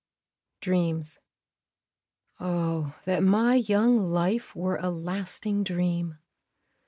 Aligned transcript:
DREAMS 0.61 1.19
Oh! 2.39 2.95
that 3.05 3.21
my 3.21 3.53
young 3.53 4.11
life 4.11 4.55
were 4.55 4.77
a 4.77 4.89
lasting 4.89 5.63
dream! 5.63 6.17